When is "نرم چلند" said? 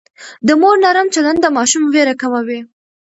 0.83-1.39